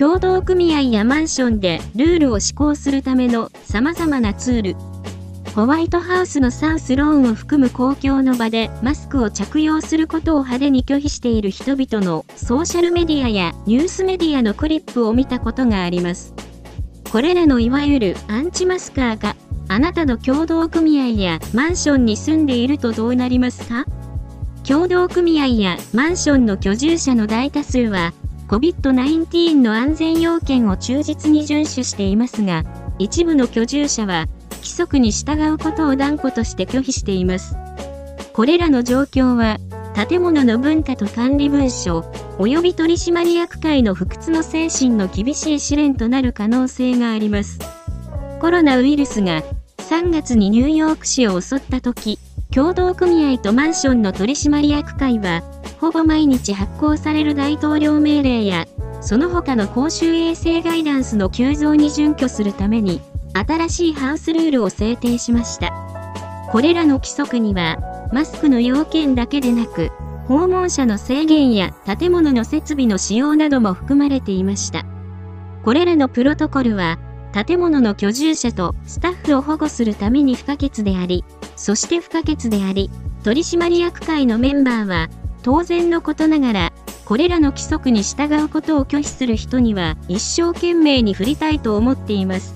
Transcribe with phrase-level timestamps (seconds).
[0.00, 4.76] 協同組合やマンションでルールを施行するための様々なツール。
[5.54, 16.32] ホワイトハウスのサウスローンを含む公共の場でマスクを着用することを派手に拒否している人々のソーシャルメディアやニュースメディアのクリップを見たことがあります。
[17.12, 19.36] これらのいわゆるアンチマスカーが
[19.68, 23.84] あなたの共同組合やマンションに住んでいるとどうなりますか？
[24.66, 28.14] 共同組合やマンションの居住者の大多数は
[28.50, 32.64] COVID-19 の安全要件を忠実に遵守していますが、
[32.98, 34.26] 一部の居住者は
[34.56, 37.54] 規則に従うことを断固として拒否しています。
[38.32, 39.58] これらの状況は、
[39.94, 42.00] 建物の文化と管理文書、
[42.40, 47.60] 及び取締役会の不屈の精神の厳しい試練となる可能性があります。
[48.40, 49.44] コロナウイルスが
[49.78, 52.18] 3月にニューヨーク市を襲った時、
[52.52, 55.44] 共同組合とマンションの取締役会は、
[55.80, 58.66] ほぼ毎日発行される大統領命令や、
[59.00, 63.00] その他の公衆衛生ガイダンスの急増に準拠するために、
[63.32, 65.72] 新しいハウスルールを制定しました。
[66.52, 67.78] これらの規則には、
[68.12, 69.90] マスクの要件だけでなく、
[70.26, 74.84] 訪問者の制限や建物の設備の使用なども含まれていました。
[75.64, 76.98] これらのプロトコルは、
[77.32, 81.24] 建物の居住者とスタッフを保護するために不可欠であり、
[81.56, 82.90] そして不可欠であり、
[83.24, 85.08] 取締役会のメンバーは、
[85.42, 86.72] 当然のことながら、
[87.04, 92.54] これらの規則に従うことを拒否する人には一生懸命に振りたいと思っています。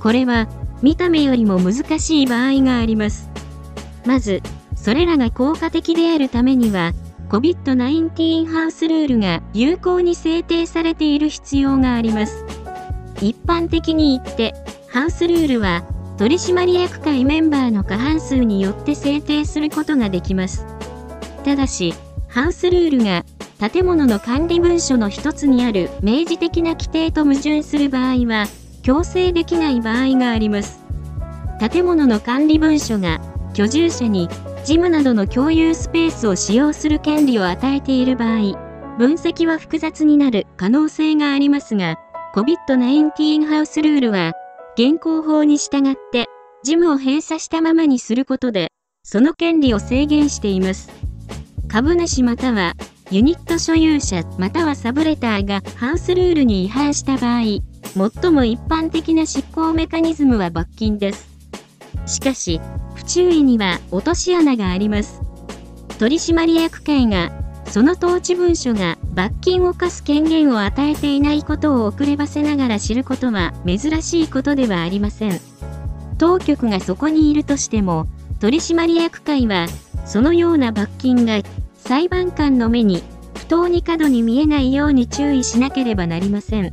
[0.00, 0.48] これは
[0.82, 3.28] 見た目よりも難しい場合があります。
[4.04, 4.42] まず、
[4.76, 6.92] それらが効果的であるためには、
[7.28, 12.44] COVID-19 ハウスルールが有効に制定されている必要があります。
[13.20, 14.54] 一般的に言って、
[14.88, 15.82] ハウスルールは
[16.18, 20.75] 取締役会メンバーの過半数によって制定することができます。
[21.46, 21.94] ただし、
[22.28, 23.24] ハウスルールが
[23.70, 28.46] 建物の管理文書の一つにある明示的な規定と矛盾する場合は、
[28.82, 30.80] 強制できない場合があります。
[31.60, 33.20] 建物の管理文書が
[33.54, 34.28] 居住者に
[34.64, 41.96] 事務などの共有スペースを使用する権利を与えている場合、分析は複雑になる可能性がありますが、
[42.34, 44.32] COVID-19 ハウスルールは、
[44.76, 46.26] 現行法に従って
[46.64, 48.72] 事務を閉鎖したままにすることで、
[49.04, 51.06] その権利を制限しています。
[51.68, 52.74] 株主または
[53.10, 61.28] ユニット所有者またはサブレターがハウスルールに違反した場合、最も一般的な執行メカニズムは罰金です。
[62.06, 62.60] しかし、
[62.94, 65.20] 不注意には落とし穴があります。
[65.98, 67.30] 取締役会が、
[67.68, 75.40] その統治文書が罰金を課す権限を与えていないことを遅ればせながら知ることは珍しいことではありません。
[76.18, 78.06] 当局がそこにいるとしても、
[78.40, 79.66] 取締役会は、
[80.06, 81.40] そのような罰金が
[81.74, 83.02] 裁判官の目に
[83.34, 86.72] 不当に過度に見えないように注意しなければなりません。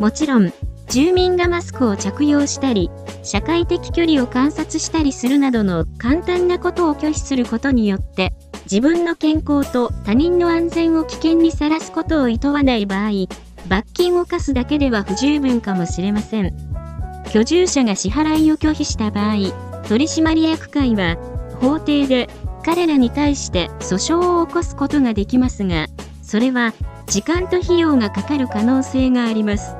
[0.00, 0.52] もちろん、
[0.88, 2.90] 住民がマスクを着用したり、
[3.22, 8.32] 社会的距離を観察したりするなどの簡単なことを拒否することによって、
[8.70, 13.10] 自分の健康と他人の安全を危険にさらすことを厭わない場合、
[13.68, 16.54] 罰金を課すだけでは不十分かもしれません。
[17.32, 19.34] 居住者が支払いを拒否した場合、
[19.88, 21.16] 取締役会は
[21.60, 22.28] 法廷で
[22.66, 25.86] 彼らに対して訴訟を起こすことができますが、
[26.20, 26.74] それは
[27.06, 29.76] 時間と費用がかかる可能性があります。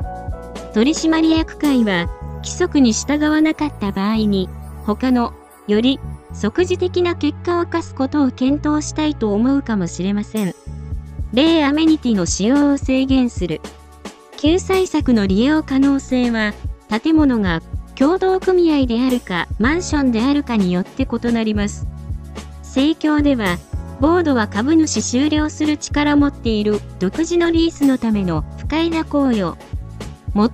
[0.72, 2.06] 取締役会は、
[2.44, 4.48] 規則に従わなかった場合に、
[4.84, 5.32] 他の、
[5.66, 5.98] より
[6.32, 10.54] 即時的な結果を課すことを検討したいと思うかもしれません。
[11.32, 13.60] 例アメニティの使用を制限する。
[14.36, 16.54] 救済策の利用可能性は、
[17.02, 17.62] 建物が
[17.96, 21.88] 共同組合であるかマンションであるかによって異なります。
[22.76, 23.56] 盛況では、
[24.02, 29.54] ボードは株主終了する力を持っている独自のリースのための不快な行為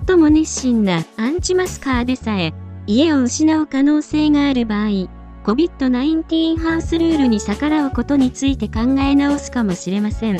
[0.07, 2.53] 最も熱心なアンチマスカーでさえ、
[2.87, 5.09] 家を失う可能性がある場合、
[5.43, 10.39] COVID-19 ハウスルールに逆らうことについて考え直すかもしれません。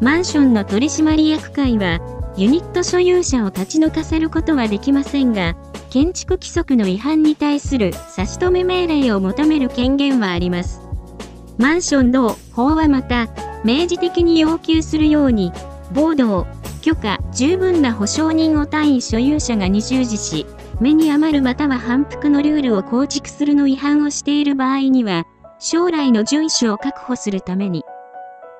[0.00, 2.00] マンションの取締役会は、
[2.38, 5.54] ユニット所有者を立ち退かせることはできませんが、
[5.90, 10.83] 建築規則の違反に対する差し止め命令を求める権限はあります。
[11.58, 13.28] マンション同法はまた、
[13.64, 15.52] 明示的に要求するように、
[15.92, 16.46] ボードを
[16.82, 20.46] 許可、十分な保証人を単位所有者が二重視し、
[20.80, 25.24] 目に余るまたは反復のルールを構築するの違反をしている場合には、
[25.58, 27.84] 将来の遵守を確保するために、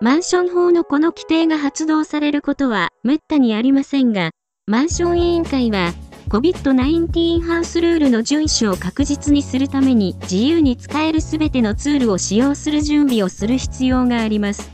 [0.01, 4.31] マンション法のこの規定が発動されることは滅多にありませんが、
[4.67, 5.93] マンション委員会は、
[6.29, 14.71] COVID-19 ハウスルールの遵守を確実にするために自由に使えるすべてのツールを使用する準備をする必要があります。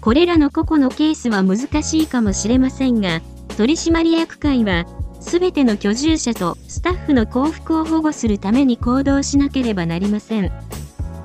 [0.00, 3.20] これらの個々のケースは難しいかもしれませんが、
[3.56, 4.86] 取締役会は、
[5.20, 10.52] すべての居住者とスタッフの幸福を保護するために行動しなければなりません。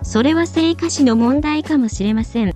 [0.01, 2.52] それは成果史の問題かもしれません。